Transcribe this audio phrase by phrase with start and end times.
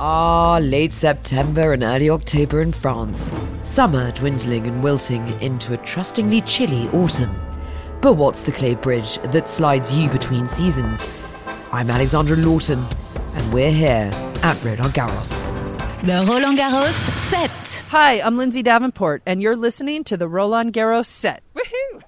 [0.00, 3.32] Ah, late September and early October in France.
[3.62, 7.34] Summer dwindling and wilting into a trustingly chilly autumn.
[8.00, 11.06] But what's the clay bridge that slides you between seasons?
[11.70, 12.84] I'm Alexandra Lawton,
[13.34, 14.10] and we're here
[14.42, 15.54] at Roland Garros.
[16.02, 16.92] The Roland Garros
[17.30, 17.50] set.
[17.90, 21.44] Hi, I'm Lindsay Davenport, and you're listening to the Roland Garros set.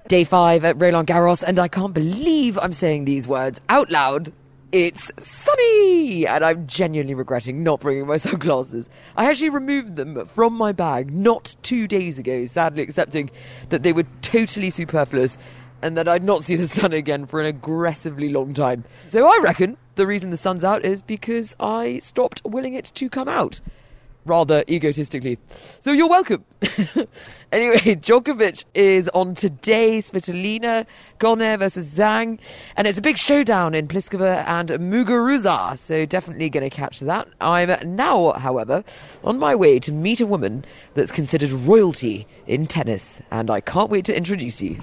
[0.08, 4.32] Day five at Roland Garros, and I can't believe I'm saying these words out loud.
[4.72, 6.26] It's sunny!
[6.26, 8.88] And I'm genuinely regretting not bringing my sunglasses.
[9.16, 13.30] I actually removed them from my bag not two days ago, sadly accepting
[13.68, 15.38] that they were totally superfluous
[15.82, 18.84] and that I'd not see the sun again for an aggressively long time.
[19.08, 23.08] So I reckon the reason the sun's out is because I stopped willing it to
[23.08, 23.60] come out
[24.26, 25.38] rather egotistically.
[25.80, 26.44] So you're welcome.
[27.52, 30.86] anyway, Djokovic is on today, Svitolina,
[31.18, 32.38] Goner versus Zhang,
[32.76, 37.28] and it's a big showdown in Pliskova and Muguruza, so definitely going to catch that.
[37.40, 38.84] I'm now, however,
[39.24, 43.90] on my way to meet a woman that's considered royalty in tennis, and I can't
[43.90, 44.80] wait to introduce you.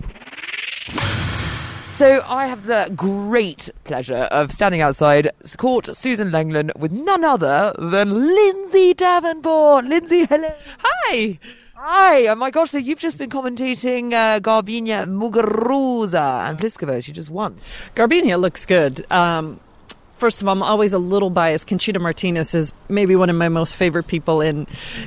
[1.93, 7.75] So I have the great pleasure of standing outside court Suzanne Lenglen with none other
[7.77, 9.85] than Lindsay Davenport.
[9.85, 10.51] Lindsay, hello.
[10.79, 11.37] Hi.
[11.75, 12.25] Hi.
[12.25, 17.03] Oh my gosh, so you've just been commentating uh, Garbiñe Muguruza and Pliskova.
[17.03, 17.57] She just won.
[17.95, 19.05] Garbiñe looks good.
[19.11, 19.59] Um,
[20.17, 21.67] first of all, I'm always a little biased.
[21.67, 24.65] Conchita Martinez is maybe one of my most favorite people in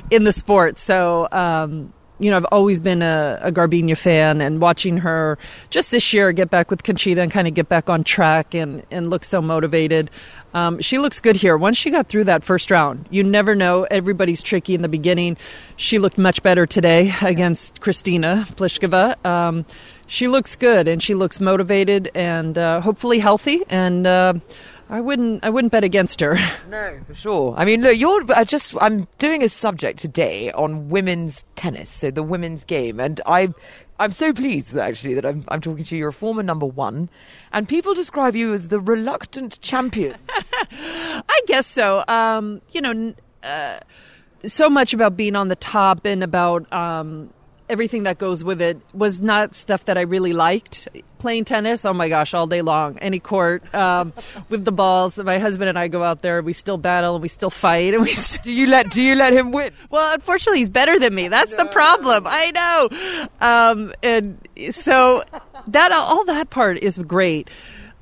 [0.09, 0.79] in the sport.
[0.79, 5.37] So um, you know, I've always been a, a Garbiñe fan, and watching her
[5.69, 8.83] just this year get back with Conchita and kind of get back on track and,
[8.91, 10.09] and look so motivated.
[10.53, 11.57] Um, she looks good here.
[11.57, 13.83] Once she got through that first round, you never know.
[13.91, 15.37] Everybody's tricky in the beginning.
[15.75, 19.23] She looked much better today against Kristyna Pliskova.
[19.25, 19.65] Um,
[20.07, 23.61] she looks good and she looks motivated and uh, hopefully healthy.
[23.69, 24.35] And uh,
[24.89, 25.43] I wouldn't.
[25.43, 26.37] I wouldn't bet against her.
[26.69, 27.55] No, for sure.
[27.57, 28.75] I mean, look, you're uh, just.
[28.81, 33.53] I'm doing a subject today on women's tennis, so the women's game, and I.
[33.99, 35.99] I'm so pleased actually that I'm, I'm talking to you.
[35.99, 37.09] You're a former number one,
[37.51, 40.15] and people describe you as the reluctant champion.
[40.29, 42.03] I guess so.
[42.07, 43.79] Um, you know, uh,
[44.45, 47.33] so much about being on the top and about um,
[47.69, 50.87] everything that goes with it was not stuff that I really liked.
[51.19, 54.13] Playing tennis, oh my gosh, all day long, any court um,
[54.49, 55.17] with the balls.
[55.17, 56.41] My husband and I go out there.
[56.41, 57.93] We still battle and we still fight.
[57.93, 59.71] And we st- do you let Do you let him win?
[59.89, 61.27] Well, unfortunately, he's better than me.
[61.27, 62.25] That's the problem.
[62.27, 63.29] I know.
[63.41, 65.23] Um, and so
[65.67, 67.49] that all that part is great.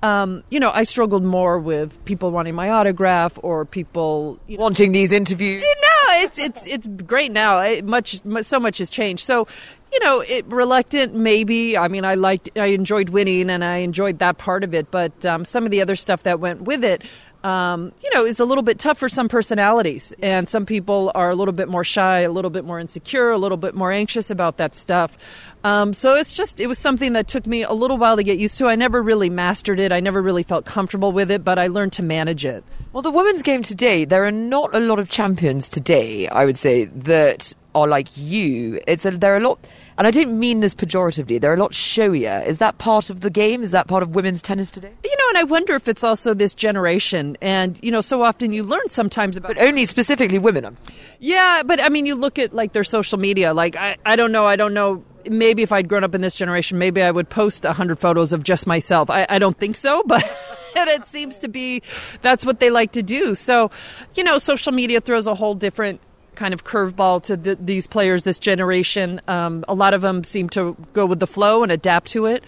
[0.04, 4.64] Um, you know, I struggled more with people wanting my autograph or people you know,
[4.64, 5.64] wanting these interviews.
[5.64, 7.60] No, it's it's it's great now.
[7.60, 9.24] It, much, so much has changed.
[9.24, 9.48] So,
[9.92, 11.78] you know, it, reluctant maybe.
[11.78, 14.92] I mean, I liked, I enjoyed winning, and I enjoyed that part of it.
[14.92, 17.04] But um, some of the other stuff that went with it,
[17.44, 20.14] um, you know, is a little bit tough for some personalities.
[20.22, 23.38] And some people are a little bit more shy, a little bit more insecure, a
[23.38, 25.16] little bit more anxious about that stuff.
[25.64, 28.40] Um, so it's just, it was something that took me a little while to get
[28.40, 28.68] used to.
[28.68, 29.92] I never really mastered it.
[29.92, 32.64] I never really felt comfortable with it, but I learned to manage it.
[32.96, 36.58] Well, the women's game today, there are not a lot of champions today, I would
[36.58, 38.80] say, that are like you.
[38.88, 39.60] It's a, there are a lot
[39.98, 42.48] and I didn't mean this pejoratively, they're a lot showier.
[42.48, 43.64] Is that part of the game?
[43.64, 44.94] Is that part of women's tennis today?
[45.04, 47.36] You know, and I wonder if it's also this generation.
[47.42, 49.50] And, you know, so often you learn sometimes about.
[49.50, 50.78] But only specifically women.
[51.20, 53.54] Yeah, but I mean, you look at like their social media.
[53.54, 55.04] Like, I, I don't know, I don't know.
[55.30, 58.44] Maybe if I'd grown up in this generation, maybe I would post 100 photos of
[58.44, 59.10] just myself.
[59.10, 60.24] I, I don't think so, but.
[60.76, 61.82] and it seems to be
[62.22, 63.36] that's what they like to do.
[63.36, 63.72] So,
[64.16, 66.02] you know, social media throws a whole different
[66.36, 69.22] kind of curveball to the, these players this generation.
[69.28, 72.44] Um, a lot of them seem to go with the flow and adapt to it.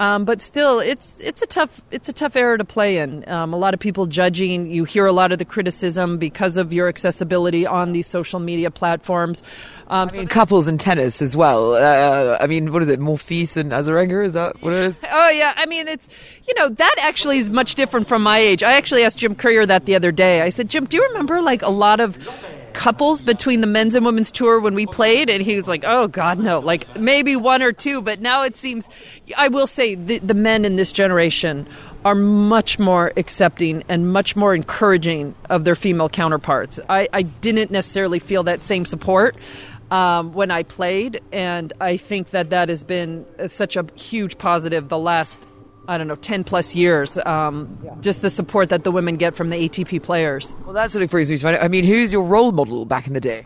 [0.00, 3.28] Um, but still, it's it's a tough it's a tough era to play in.
[3.28, 4.70] Um, a lot of people judging.
[4.70, 8.70] You hear a lot of the criticism because of your accessibility on these social media
[8.70, 9.42] platforms.
[9.88, 11.74] Um, I mean, so couples in tennis as well.
[11.74, 12.98] Uh, I mean, what is it?
[12.98, 14.24] Monfils and Azarenka?
[14.24, 14.98] Is that what it is?
[15.12, 15.52] Oh yeah.
[15.56, 16.08] I mean, it's
[16.48, 18.62] you know that actually is much different from my age.
[18.62, 20.40] I actually asked Jim Courier that the other day.
[20.40, 22.16] I said, Jim, do you remember like a lot of
[22.72, 26.08] couples between the men's and women's tour when we played and he was like oh
[26.08, 26.60] god no.
[26.60, 28.88] Like maybe one or two but now it seems
[29.36, 31.66] i will say the, the men in this generation
[32.04, 36.80] are much more accepting and much more encouraging of their female counterparts.
[36.88, 39.36] I, I didn't necessarily feel that same support
[39.90, 44.88] um, when I played, and I think that that has been such a huge positive
[44.88, 45.46] the last
[45.90, 47.94] I don't know, 10 plus years, um, yeah.
[48.00, 50.54] just the support that the women get from the ATP players.
[50.64, 53.12] Well, that sort of brings me to I mean, who's your role model back in
[53.12, 53.44] the day?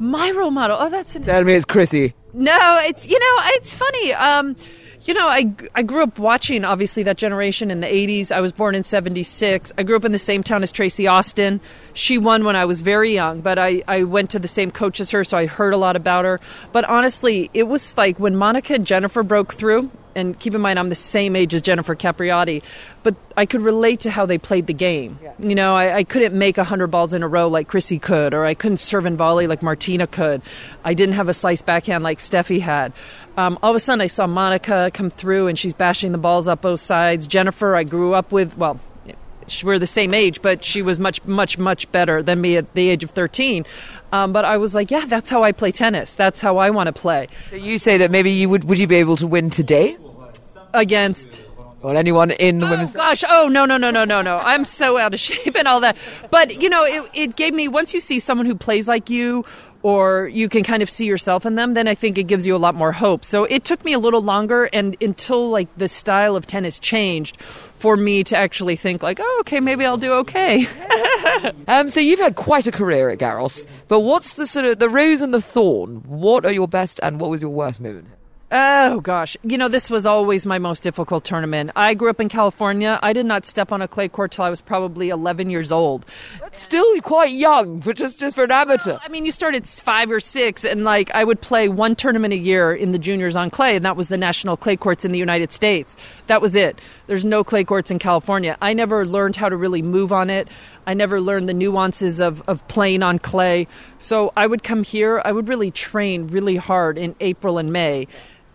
[0.00, 0.76] My role model?
[0.80, 1.14] Oh, that's...
[1.14, 2.12] An- Tell me it's Chrissy.
[2.34, 4.12] No, it's you know it's funny.
[4.12, 4.56] Um,
[5.02, 8.32] you know, I, I grew up watching obviously that generation in the 80s.
[8.32, 9.72] I was born in 76.
[9.78, 11.60] I grew up in the same town as Tracy Austin.
[11.92, 15.00] She won when I was very young, but I, I went to the same coach
[15.00, 16.40] as her, so I heard a lot about her.
[16.72, 20.78] But honestly, it was like when Monica and Jennifer broke through, and keep in mind
[20.78, 22.62] I'm the same age as Jennifer Capriati,
[23.02, 25.18] but I could relate to how they played the game.
[25.22, 25.34] Yeah.
[25.38, 28.44] You know, I, I couldn't make 100 balls in a row like Chrissy could, or
[28.44, 30.42] I couldn't serve and volley like Martina could.
[30.84, 32.92] I didn't have a slice backhand like Steffi had.
[33.36, 36.48] Um, all of a sudden, I saw Monica come through, and she's bashing the balls
[36.48, 37.26] up both sides.
[37.26, 38.80] Jennifer, I grew up with, well,
[39.62, 42.88] we're the same age, but she was much, much, much better than me at the
[42.88, 43.64] age of 13.
[44.12, 46.14] Um, but I was like, yeah, that's how I play tennis.
[46.14, 47.28] That's how I want to play.
[47.50, 49.96] So you say that maybe you would, would you be able to win today?
[50.74, 51.46] Against
[51.82, 52.94] well, anyone in the oh, women's.
[52.94, 53.22] gosh!
[53.28, 54.38] Oh no no no no no no!
[54.38, 55.96] I'm so out of shape and all that.
[56.30, 59.44] But you know, it, it gave me once you see someone who plays like you,
[59.82, 62.56] or you can kind of see yourself in them, then I think it gives you
[62.56, 63.24] a lot more hope.
[63.24, 67.40] So it took me a little longer, and until like the style of tennis changed,
[67.40, 70.66] for me to actually think like, oh, okay, maybe I'll do okay.
[71.68, 74.88] um, so you've had quite a career at Garros, but what's the sort of the
[74.88, 76.02] rose and the thorn?
[76.06, 78.08] What are your best and what was your worst moment?
[78.58, 81.72] Oh gosh, you know this was always my most difficult tournament.
[81.76, 82.98] I grew up in California.
[83.02, 86.06] I did not step on a clay court till I was probably 11 years old.
[86.40, 88.92] That's still quite young, but just just for an amateur.
[88.92, 92.32] Well, I mean, you started five or six, and like I would play one tournament
[92.32, 95.12] a year in the juniors on clay, and that was the national clay courts in
[95.12, 95.94] the United States.
[96.26, 96.80] That was it.
[97.08, 98.56] There's no clay courts in California.
[98.62, 100.48] I never learned how to really move on it.
[100.86, 103.66] I never learned the nuances of, of playing on clay.
[103.98, 105.20] So I would come here.
[105.26, 108.06] I would really train really hard in April and May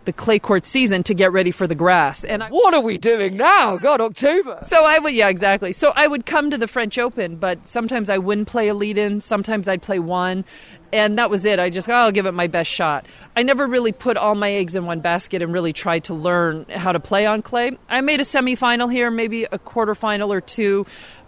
[0.05, 2.23] the clay court season to get ready for the grass.
[2.23, 3.77] And I, what are we doing now?
[3.77, 4.63] God, October.
[4.67, 5.73] So I would, yeah, exactly.
[5.73, 8.97] So I would come to the French Open, but sometimes I wouldn't play a lead
[8.97, 9.21] in.
[9.21, 10.43] Sometimes I'd play one,
[10.91, 11.59] and that was it.
[11.59, 13.05] I just, oh, I'll give it my best shot.
[13.35, 16.65] I never really put all my eggs in one basket and really tried to learn
[16.69, 17.77] how to play on clay.
[17.89, 20.85] I made a semifinal here, maybe a quarterfinal or two,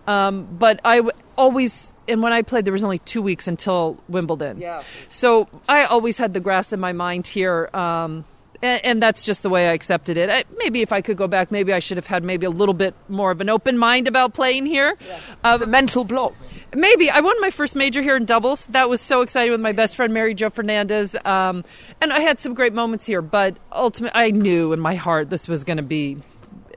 [0.07, 3.97] um, but I w- always and when I played, there was only two weeks until
[4.09, 4.59] Wimbledon.
[4.59, 4.83] Yeah.
[5.07, 7.69] So I always had the grass in my mind here.
[7.73, 8.25] Um,
[8.63, 10.29] and, and, that's just the way I accepted it.
[10.29, 12.73] I, maybe if I could go back, maybe I should have had maybe a little
[12.73, 14.95] bit more of an open mind about playing here.
[15.05, 15.19] Yeah.
[15.43, 16.33] Uh, a mental block.
[16.73, 18.65] Maybe I won my first major here in doubles.
[18.67, 21.63] That was so exciting with my best friend Mary Joe Fernandez, um,
[22.01, 23.21] and I had some great moments here.
[23.21, 26.17] But ultimately, I knew in my heart this was going to be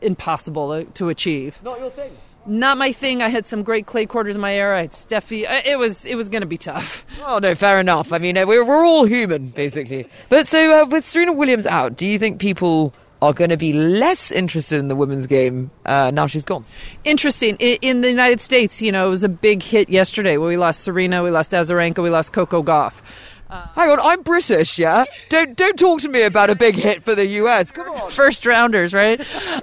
[0.03, 1.61] impossible to achieve.
[1.63, 2.13] Not your thing
[2.49, 3.23] not my thing.
[3.23, 4.79] I had some great clay quarters in my era.
[4.79, 5.47] I had Steffi.
[5.65, 7.05] It was it was going to be tough.
[7.27, 8.13] Oh no, fair enough.
[8.13, 10.09] I mean, uh, we're we're all human basically.
[10.29, 13.73] But so uh, with Serena Williams out, do you think people are going to be
[13.73, 16.65] less interested in the women's game uh, now she's gone?
[17.05, 17.57] Interesting.
[17.59, 20.57] In, in, the United States, you know, it was a big hit yesterday where we
[20.57, 23.03] lost Serena, we lost Azarenka, we lost Coco Gauff.
[23.49, 25.05] Uh, Hang on, I'm British, yeah.
[25.29, 27.71] Don't don't talk to me about a big hit for the US.
[27.71, 29.21] Come on, first rounders, right?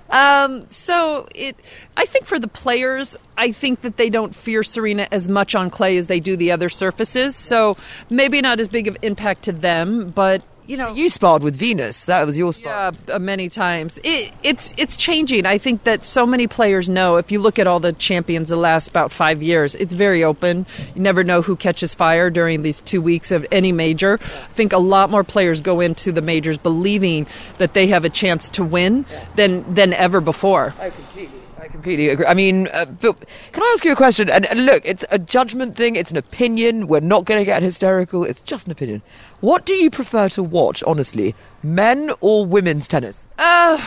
[0.10, 1.58] um, so it,
[1.98, 5.70] I think for the players, I think that they don't fear Serena as much on
[5.70, 7.36] clay as they do the other surfaces.
[7.36, 7.76] So
[8.10, 12.06] maybe not as big of impact to them, but you know, you sparred with Venus.
[12.06, 12.94] That was your spar.
[13.08, 14.00] Yeah, uh, many times.
[14.04, 15.46] It, it's it's changing.
[15.46, 17.18] I think that so many players know.
[17.18, 20.66] If you look at all the champions the last about five years, it's very open.
[20.96, 24.20] You never know who catches fire during these two weeks of any major.
[24.22, 27.28] I think a lot more players go into the majors believing
[27.58, 29.06] that they have a chance to win
[29.36, 30.74] than than ever before.
[30.80, 31.43] I completely
[31.74, 32.26] completely agree.
[32.26, 33.16] I mean, uh, can
[33.58, 34.30] I ask you a question?
[34.30, 35.96] And, and, look, it's a judgment thing.
[35.96, 36.88] It's an opinion.
[36.88, 38.24] We're not going to get hysterical.
[38.24, 39.02] It's just an opinion.
[39.42, 43.28] What do you prefer to watch, honestly, men or women's tennis?
[43.40, 43.84] Uh,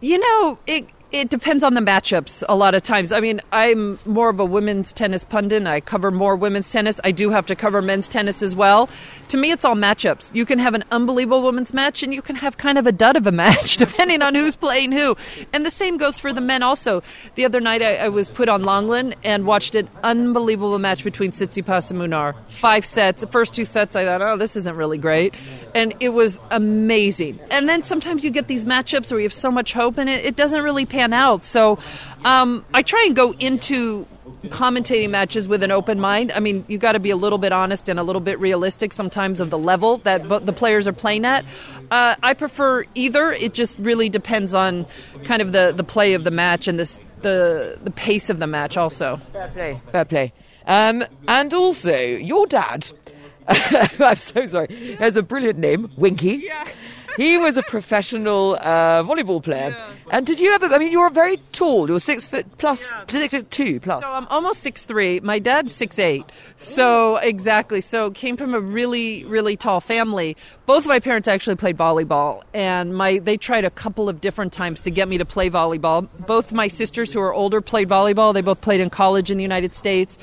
[0.00, 0.88] you know, it
[1.20, 3.12] it depends on the matchups a lot of times.
[3.12, 5.66] I mean, I'm more of a women's tennis pundit.
[5.66, 7.00] I cover more women's tennis.
[7.04, 8.88] I do have to cover men's tennis as well.
[9.28, 10.34] To me, it's all matchups.
[10.34, 13.16] You can have an unbelievable women's match and you can have kind of a dud
[13.16, 15.16] of a match, depending on who's playing who.
[15.52, 17.02] And the same goes for the men also.
[17.34, 21.32] The other night, I, I was put on Lenglen and watched an unbelievable match between
[21.32, 22.34] Tsitsipas and Munar.
[22.48, 23.22] Five sets.
[23.22, 25.34] The first two sets, I thought, oh, this isn't really great.
[25.74, 27.38] And it was amazing.
[27.50, 30.24] And then sometimes you get these matchups where you have so much hope and it,
[30.24, 31.44] it doesn't really pan pan out.
[31.44, 31.78] So
[32.24, 34.06] um, I try and go into
[34.46, 36.32] commentating matches with an open mind.
[36.32, 38.92] I mean, you've got to be a little bit honest and a little bit realistic
[38.92, 41.44] sometimes of the level that the players are playing at.
[41.90, 43.32] Uh, I prefer either.
[43.32, 44.86] It just really depends on
[45.24, 48.46] kind of the, the play of the match and this, the the pace of the
[48.46, 48.76] match.
[48.76, 50.32] Also, fair play, fair play.
[50.66, 52.90] Um, and also, your dad.
[53.48, 54.66] I'm so sorry.
[54.68, 56.42] He has a brilliant name, Winky.
[56.44, 56.66] Yeah.
[57.16, 59.76] He was a professional uh, volleyball player.
[60.10, 60.66] And did you ever?
[60.66, 61.88] I mean, you're very tall.
[61.88, 64.02] You're six foot plus, six foot two plus.
[64.02, 65.20] So I'm almost six three.
[65.20, 66.24] My dad's six eight.
[66.56, 67.80] So exactly.
[67.80, 70.36] So came from a really really tall family.
[70.66, 74.52] Both of my parents actually played volleyball, and my they tried a couple of different
[74.52, 76.08] times to get me to play volleyball.
[76.26, 78.32] Both my sisters, who are older, played volleyball.
[78.34, 80.18] They both played in college in the United States.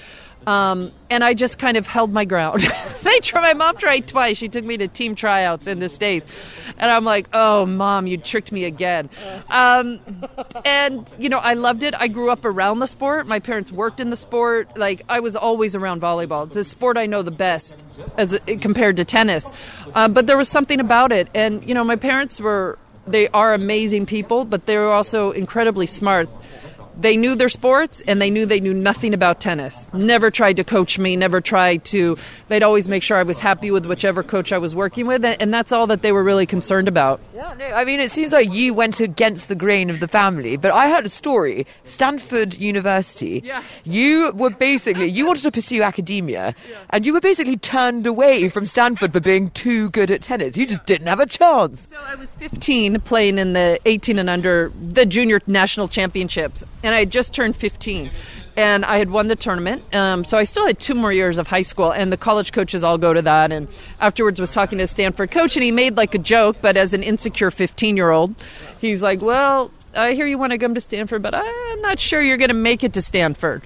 [0.46, 2.62] Um, and I just kind of held my ground.
[3.04, 4.38] they try, my mom tried twice.
[4.38, 6.28] She took me to team tryouts in the states,
[6.78, 9.10] and I'm like, "Oh, mom, you tricked me again."
[9.50, 10.00] Um,
[10.66, 11.94] and you know, I loved it.
[11.96, 13.28] I grew up around the sport.
[13.28, 14.78] My parents worked in the sport.
[14.78, 16.48] Like I was always around volleyball.
[16.48, 17.86] It's the sport I know the best
[18.18, 19.52] as compared to tennis.
[19.96, 23.54] Um, but there was something about it, and you know, my parents were they are
[23.54, 26.30] amazing people, but they were also incredibly smart
[27.00, 29.88] they knew their sports and they knew they knew nothing about tennis.
[29.94, 32.18] Never tried to coach me, never tried to.
[32.48, 35.54] They'd always make sure I was happy with whichever coach I was working with, and
[35.54, 37.20] that's all that they were really concerned about.
[37.36, 40.58] Yeah, no, I mean, it seems like you went against the grain of the family,
[40.58, 41.66] but I heard a story.
[41.84, 43.64] Stanford University, Yeah.
[43.84, 46.54] you were basically, you wanted to pursue academia,
[46.90, 50.58] and you were basically turned away from Stanford for being too good at tennis.
[50.58, 51.88] You just didn't have a chance.
[51.90, 56.94] So I was 15 playing in the 18 and under, the junior national championships, and
[56.94, 58.12] I had just turned 15.
[58.56, 61.48] And I had won the tournament, um, so I still had two more years of
[61.48, 61.92] high school.
[61.92, 63.52] And the college coaches all go to that.
[63.52, 63.68] And
[64.00, 66.94] afterwards, was talking to the Stanford coach, and he made like a joke, but as
[66.94, 68.36] an insecure 15 year old,
[68.80, 72.22] he's like, "Well, I hear you want to come to Stanford, but I'm not sure
[72.22, 73.64] you're going to make it to Stanford."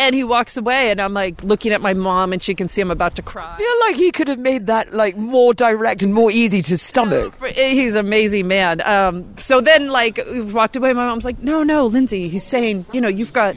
[0.00, 2.80] And he walks away, and I'm like looking at my mom, and she can see
[2.80, 3.52] I'm about to cry.
[3.54, 6.78] I feel like he could have made that like more direct and more easy to
[6.78, 7.34] stomach.
[7.54, 8.80] He's an amazing man.
[8.80, 10.94] Um, so then, like, we walked away.
[10.94, 12.30] My mom's like, no, no, Lindsay.
[12.30, 13.56] He's saying, you know, you've got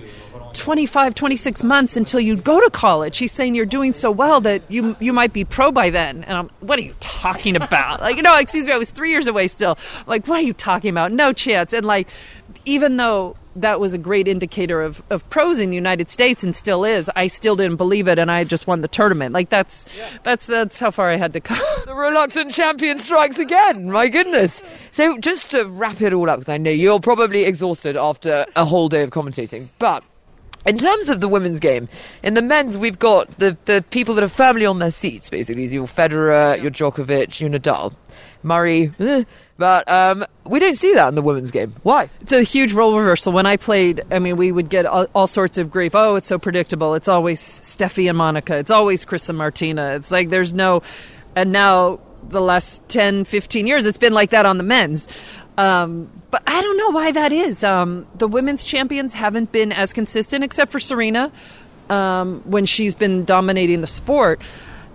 [0.51, 3.19] 25, 26 months until you go to college.
[3.19, 6.25] He's saying you're doing so well that you you might be pro by then.
[6.25, 8.01] And I'm, what are you talking about?
[8.01, 9.77] like, no, excuse me, I was three years away still.
[10.00, 11.13] I'm like, what are you talking about?
[11.13, 11.71] No chance.
[11.71, 12.09] And like,
[12.65, 16.55] even though that was a great indicator of, of pros in the United States and
[16.55, 19.33] still is, I still didn't believe it, and I just won the tournament.
[19.33, 19.86] Like that's
[20.24, 21.60] that's that's how far I had to come.
[21.86, 23.91] The reluctant champion strikes again.
[23.91, 24.63] My goodness.
[24.91, 28.65] So, just to wrap it all up, because I know you're probably exhausted after a
[28.65, 30.03] whole day of commentating, but.
[30.65, 31.89] In terms of the women's game,
[32.24, 35.65] in the men's, we've got the, the people that are firmly on their seats, basically.
[35.65, 37.93] Your Federer, your Djokovic, your Nadal.
[38.43, 39.25] Murray, eh.
[39.57, 41.75] But um, we didn't see that in the women's game.
[41.83, 42.10] Why?
[42.22, 43.33] it's a huge role reversal.
[43.33, 45.93] When I played, I mean, we would get all, all sorts of grief.
[45.95, 46.95] Oh, it's so predictable.
[46.95, 48.57] It's always Steffi and Monica.
[48.57, 49.95] It's always Chris and Martina.
[49.95, 50.81] It's like there's no,
[51.36, 55.07] and now the last 10, 15 years, it's been like that on the men's.
[55.57, 57.63] Um, but I don't know why that is.
[57.63, 61.31] Um, the women's champions haven't been as consistent, except for Serena,
[61.89, 64.41] um, when she's been dominating the sport.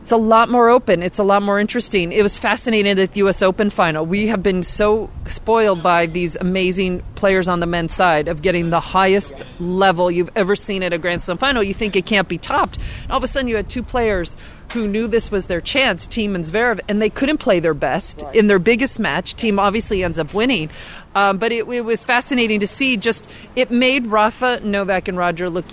[0.09, 1.03] It's a lot more open.
[1.03, 2.13] It's a lot more interesting.
[2.13, 3.43] It was fascinating at the U.S.
[3.43, 4.07] Open final.
[4.07, 8.71] We have been so spoiled by these amazing players on the men's side of getting
[8.71, 11.63] the highest level you've ever seen at a Grand Slam final.
[11.63, 12.79] You think it can't be topped.
[13.03, 14.35] And all of a sudden, you had two players
[14.73, 18.23] who knew this was their chance, Thiem and Zverev, and they couldn't play their best
[18.33, 19.37] in their biggest match.
[19.37, 20.71] Thiem obviously ends up winning,
[21.15, 22.97] um, but it, it was fascinating to see.
[22.97, 25.67] Just it made Rafa, Novak, and Roger look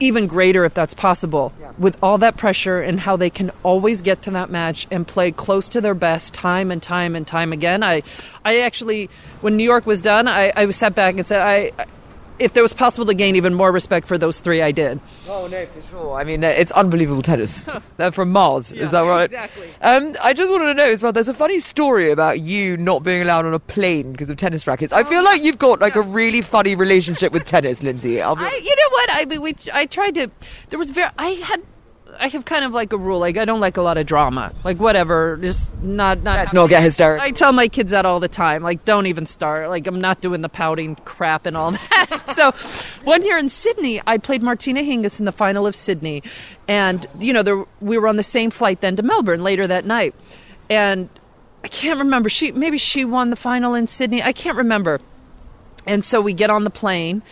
[0.00, 4.22] even greater if that's possible with all that pressure and how they can always get
[4.22, 7.82] to that match and play close to their best time and time and time again.
[7.82, 8.02] I
[8.44, 9.08] i actually
[9.40, 11.70] when new york was done i, I sat back and said i
[12.42, 15.46] if it was possible to gain even more respect for those three i did Oh
[15.46, 16.14] no, for sure.
[16.14, 17.64] I mean, uh, it's unbelievable tennis.
[17.96, 19.24] They're from Mars, is that right?
[19.24, 19.70] exactly.
[19.80, 21.12] Um, I just wanted to know as well.
[21.12, 24.66] There's a funny story about you not being allowed on a plane because of tennis
[24.66, 24.92] rackets.
[24.92, 28.16] I feel like you've got like a really funny relationship with tennis, Lindsay.
[28.16, 29.08] Be- I, you know what?
[29.12, 30.30] I mean, we, I tried to.
[30.70, 31.10] There was very.
[31.18, 31.62] I had.
[32.18, 33.18] I have kind of like a rule.
[33.18, 34.52] Like I don't like a lot of drama.
[34.64, 35.36] Like whatever.
[35.40, 36.22] Just not.
[36.22, 36.38] Not.
[36.38, 37.24] Let's not get hysterical.
[37.26, 38.62] I tell my kids that all the time.
[38.62, 39.68] Like, don't even start.
[39.68, 42.34] Like, I'm not doing the pouting crap and all that.
[42.34, 42.52] so,
[43.04, 46.22] one year in Sydney, I played Martina Hingis in the final of Sydney,
[46.68, 49.84] and you know, there, we were on the same flight then to Melbourne later that
[49.84, 50.14] night,
[50.68, 51.08] and
[51.64, 52.28] I can't remember.
[52.28, 54.22] She maybe she won the final in Sydney.
[54.22, 55.00] I can't remember.
[55.84, 57.22] And so we get on the plane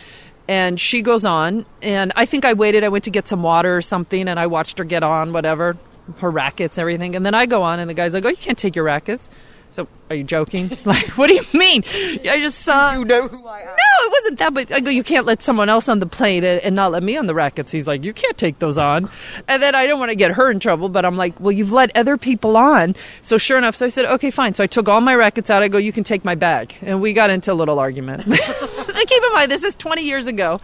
[0.51, 3.77] and she goes on and I think I waited I went to get some water
[3.77, 5.77] or something and I watched her get on whatever
[6.17, 8.57] her rackets everything and then I go on and the guy's like oh you can't
[8.57, 9.29] take your rackets
[9.71, 11.85] so are you joking like what do you mean
[12.29, 13.67] I just saw you know who I am.
[13.67, 14.53] no, it wasn't that.
[14.53, 16.91] But I go, you can't let someone else on the plane and, uh, and not
[16.91, 17.71] let me on the rackets.
[17.71, 19.09] He's like, you can't take those on.
[19.47, 21.71] And then I don't want to get her in trouble, but I'm like, well, you've
[21.71, 22.95] let other people on.
[23.21, 24.53] So sure enough, so I said, okay, fine.
[24.53, 25.63] So I took all my rackets out.
[25.63, 28.27] I go, you can take my bag, and we got into a little argument.
[29.07, 30.61] Keep in mind, this is 20 years ago,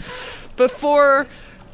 [0.56, 1.28] before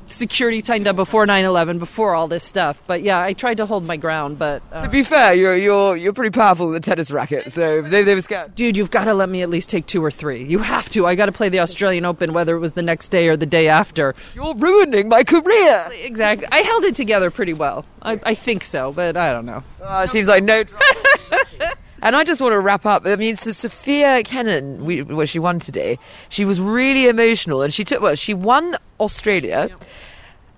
[0.09, 2.81] security tightened up before 9/11, before all this stuff.
[2.85, 4.37] But yeah, I tried to hold my ground.
[4.37, 7.81] But uh, To be fair, you're you're you're pretty powerful with a tennis racket, so
[7.81, 8.53] they they were scared.
[8.53, 10.43] dude, you've got to let me at least take two or three.
[10.43, 11.07] You have to.
[11.07, 13.45] I got to play the Australian Open, whether it was the next day or the
[13.47, 14.13] day after.
[14.35, 15.89] You're ruining my career.
[16.03, 16.47] Exactly.
[16.51, 17.85] I held it together pretty well.
[18.01, 19.63] I, I think so, but I don't know.
[19.81, 20.63] Uh, it seems like no.
[22.03, 23.05] and I just want to wrap up.
[23.05, 25.97] I mean, so Sofia Kenin, we, well, she won today.
[26.27, 29.69] She was really emotional, and she took well, she won Australia,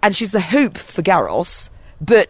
[0.01, 1.69] and she's the hope for Garros,
[2.01, 2.29] but.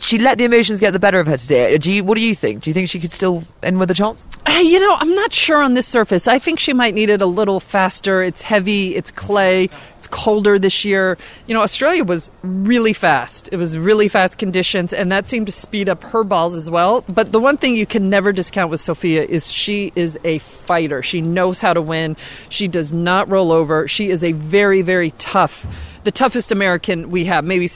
[0.00, 1.76] She let the emotions get the better of her today.
[1.78, 2.62] Do you, what do you think?
[2.62, 4.24] Do you think she could still end with a chance?
[4.46, 6.26] Uh, You know, I'm not sure on this surface.
[6.26, 8.22] I think she might need it a little faster.
[8.22, 11.18] It's heavy, it's clay, it's colder this year.
[11.46, 13.48] You know, Australia was really fast.
[13.52, 17.02] It was really fast conditions, and that seemed to speed up her balls as well.
[17.08, 21.02] But the one thing you can never discount with Sofia is she is a fighter.
[21.02, 22.16] She knows how to win,
[22.48, 23.86] she does not roll over.
[23.86, 25.66] She is a very, very tough
[26.04, 27.68] the toughest American we have, maybe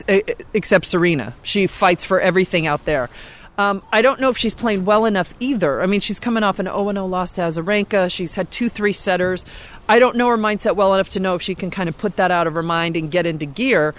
[0.55, 1.35] except Serena.
[1.43, 3.11] She fights for everything out there.
[3.57, 5.81] Um, I don't know if she's playing well enough either.
[5.81, 8.11] I mean, she's coming off an 0 0 loss to Azarenka.
[8.11, 9.45] She's had two three setters.
[9.89, 12.17] I don't know her mindset well enough to know if she can kind of put
[12.17, 13.95] that out of her mind and get into gear.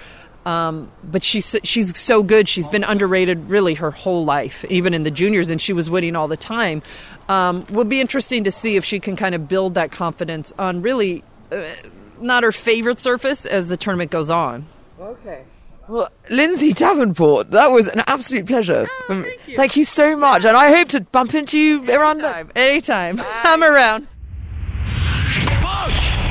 [0.46, 2.50] Um, but she's she's so good.
[2.50, 6.16] She's been underrated really her whole life, even in the juniors, and she was winning
[6.16, 6.84] all the time.
[7.30, 10.82] Um, will be interesting to see if she can kind of build that confidence on
[10.82, 11.66] really uh,
[12.22, 14.66] not her favorite surface as the tournament goes on.
[15.00, 15.44] Okay.
[15.88, 18.88] Well, Lindsay Davenport, that was an absolute pleasure.
[19.08, 19.86] Um, thank you.
[19.86, 22.18] so much, and I hope to bump into you around.
[22.22, 23.22] the- Anytime, anytime.
[23.44, 24.08] I'm around.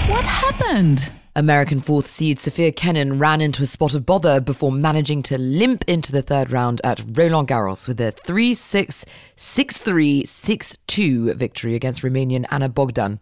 [0.09, 1.11] What happened?
[1.37, 5.83] American fourth seed Sofia Kenin ran into a spot of bother before managing to limp
[5.89, 11.35] into the third round at Roland Garros with a 3 6 6 3 6 2
[11.35, 13.19] victory against Romanian Ana Bogdan.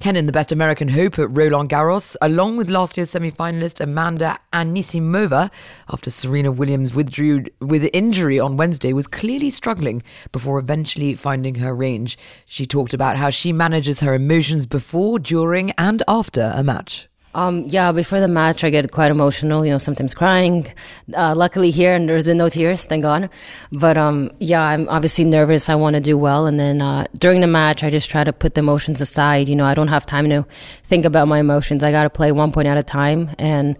[0.00, 4.40] Kenin, the best American hope at Roland Garros, along with last year's semi finalist Amanda
[4.52, 5.48] Anisimova,
[5.88, 10.02] after Serena Williams withdrew with injury on Wednesday, was clearly struggling
[10.32, 12.18] before eventually finding her range.
[12.44, 17.06] She talked about how she manages her emotions before, during, and after a match.
[17.34, 20.66] Um, yeah, before the match, I get quite emotional, you know, sometimes crying.
[21.14, 23.30] Uh, luckily here, and there's been no tears, thank God.
[23.70, 25.70] But, um, yeah, I'm obviously nervous.
[25.70, 26.46] I want to do well.
[26.46, 29.48] And then, uh, during the match, I just try to put the emotions aside.
[29.48, 30.44] You know, I don't have time to
[30.84, 31.82] think about my emotions.
[31.82, 33.30] I got to play one point at a time.
[33.38, 33.76] And,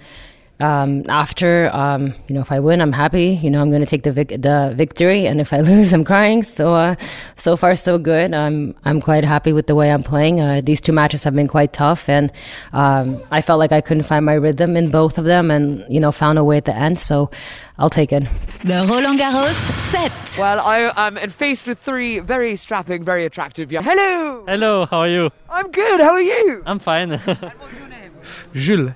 [0.63, 3.39] um, after, um, you know, if I win, I'm happy.
[3.43, 6.05] You know, I'm going to take the vic- the victory, and if I lose, I'm
[6.05, 6.43] crying.
[6.43, 6.95] So, uh,
[7.37, 8.33] so far so good.
[8.33, 10.41] I'm I'm quite happy with the way I'm playing.
[10.41, 12.33] Uh, these two matches have been quite tough, and
[12.73, 16.01] um, I felt like I couldn't find my rhythm in both of them, and you
[16.01, 16.99] know, found a way at the end.
[16.99, 17.31] So,
[17.79, 18.23] I'll take it.
[18.65, 19.59] The Roland Garros
[19.91, 20.13] set.
[20.39, 23.85] Well, I am faced with three very strapping, very attractive young.
[23.85, 25.31] Hello, Hello, how are you?
[25.51, 26.01] I'm good.
[26.01, 26.63] How are you?
[26.65, 27.11] I'm fine.
[27.21, 27.21] And
[27.59, 28.13] what's your name?
[28.55, 28.93] Jules.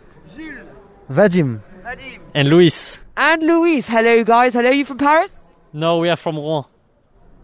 [1.10, 1.60] Vadim.
[1.84, 2.20] Vadim.
[2.34, 2.98] and Luis?
[3.16, 3.86] And Luis.
[3.88, 4.54] Hello, guys.
[4.54, 5.34] Hello, you from Paris?
[5.72, 6.64] No, we are from Rouen.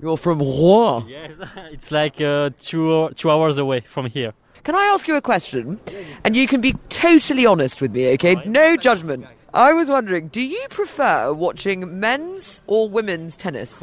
[0.01, 1.09] You're from Rouen.
[1.09, 1.35] Yes,
[1.71, 4.33] it's like uh, two two hours away from here.
[4.65, 5.81] Can I ask you a question?
[6.25, 8.37] And you can be totally honest with me, okay?
[8.47, 9.27] No judgment.
[9.55, 13.83] I was wondering, do you prefer watching men's or women's tennis?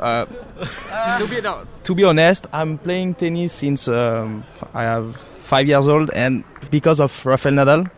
[0.00, 0.24] Uh,
[1.18, 5.86] to, be, no, to be honest, I'm playing tennis since um, I have five years
[5.86, 7.90] old, and because of Rafael Nadal,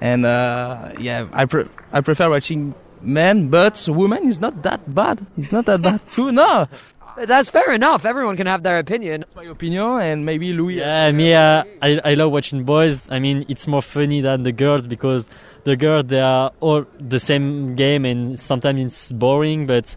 [0.00, 5.26] and uh, yeah, I pre- I prefer watching men, but women is not that bad.
[5.36, 6.32] It's not that bad too.
[6.32, 6.66] No,
[7.16, 8.04] That's fair enough.
[8.04, 9.22] Everyone can have their opinion.
[9.22, 10.76] That's my opinion, and maybe Louis.
[10.76, 13.08] Yeah, me, uh, I I love watching boys.
[13.10, 15.28] I mean, it's more funny than the girls because
[15.64, 19.66] the girls they are all the same game and sometimes it's boring.
[19.66, 19.96] But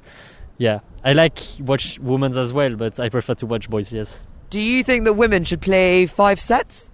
[0.58, 3.94] yeah, I like watch women as well, but I prefer to watch boys.
[3.94, 4.26] Yes.
[4.50, 6.90] Do you think that women should play five sets?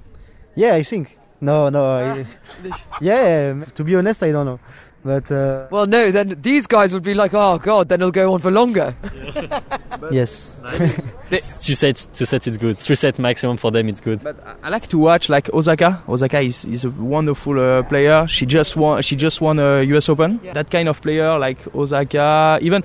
[0.55, 1.17] Yeah, I think.
[1.41, 1.85] No, no.
[1.85, 2.25] I,
[3.01, 4.59] yeah, um, to be honest, I don't know.
[5.01, 8.33] But uh, Well, no, then these guys would be like, oh, God, then it'll go
[8.33, 8.93] on for longer.
[10.11, 10.57] yes.
[11.61, 12.77] two sets, two sets, it's good.
[12.77, 14.21] Three sets maximum for them, it's good.
[14.23, 16.03] But I- I like to watch like Osaka.
[16.07, 18.27] Osaka is, is a wonderful uh, player.
[18.27, 19.01] She just won.
[19.01, 20.09] She just won a U.S.
[20.09, 20.39] Open.
[20.53, 22.83] That kind of player like Osaka, even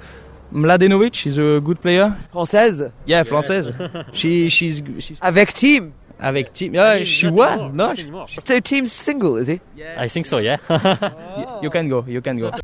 [0.53, 2.17] Mladenovic is a good player.
[2.33, 2.93] Française.
[3.07, 3.75] Yeah, française.
[4.15, 5.93] she she's she's Avec Thiem.
[6.21, 6.75] Avec Thiem.
[6.75, 7.31] Yeah, she.
[7.31, 7.95] No,
[8.43, 9.61] So Thiem's single, is he?
[9.99, 10.39] I think so.
[10.39, 10.59] Yeah.
[11.63, 12.05] you can go.
[12.07, 12.51] You can go.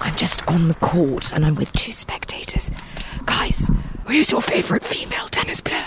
[0.00, 2.70] I'm just on the court and I'm with two spectators.
[3.24, 3.70] Guys,
[4.06, 5.86] who's your favourite female tennis player?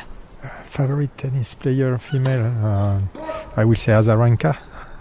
[0.69, 2.99] favorite tennis player female uh,
[3.55, 4.57] I will say Azarenka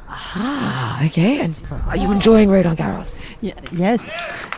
[0.09, 1.41] Ah, okay.
[1.41, 3.19] And are you enjoying Roland Garros?
[3.41, 4.09] Yeah, Yes,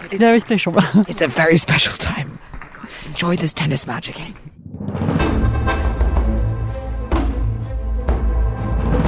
[0.03, 0.75] it's very special.
[1.09, 2.39] It's a very special time.
[3.07, 4.35] Enjoy this tennis match, okay?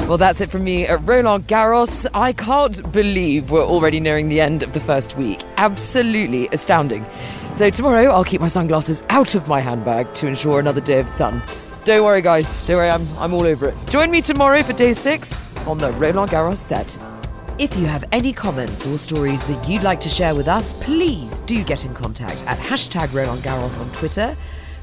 [0.09, 2.07] Well, that's it from me at Roland Garros.
[2.15, 5.45] I can't believe we're already nearing the end of the first week.
[5.59, 7.05] Absolutely astounding.
[7.57, 11.11] So, tomorrow I'll keep my sunglasses out of my handbag to ensure another day of
[11.11, 11.43] sun.
[11.85, 12.67] Don't worry, guys.
[12.67, 13.77] Don't worry, I'm, I'm all over it.
[13.91, 16.97] Join me tomorrow for day six on the Roland Garros set.
[17.59, 21.41] If you have any comments or stories that you'd like to share with us, please
[21.41, 24.37] do get in contact at hashtag Roland Garros on Twitter,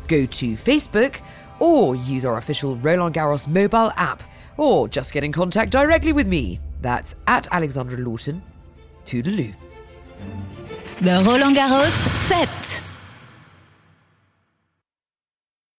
[0.07, 1.19] go to Facebook,
[1.59, 4.23] or use our official Roland Garros mobile app,
[4.57, 6.59] or just get in contact directly with me.
[6.81, 8.41] That's at Alexandra Lawton.
[9.05, 9.53] Toodaloo.
[11.01, 11.91] The Roland Garros
[12.27, 12.84] set.